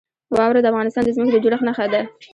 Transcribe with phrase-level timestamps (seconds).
[0.35, 2.01] واوره د افغانستان د ځمکې د جوړښت نښه ده.